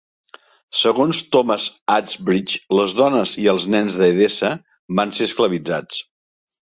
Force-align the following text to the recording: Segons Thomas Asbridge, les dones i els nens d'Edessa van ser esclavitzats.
Segons 0.77 1.17
Thomas 1.33 1.65
Asbridge, 1.95 2.61
les 2.79 2.95
dones 2.99 3.33
i 3.41 3.45
els 3.53 3.67
nens 3.73 3.99
d'Edessa 4.01 4.49
van 5.01 5.15
ser 5.19 5.29
esclavitzats. 5.33 6.01